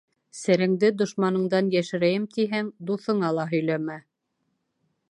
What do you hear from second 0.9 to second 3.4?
дошманыңдан йәшерәйем тиһәң, дуҫыңа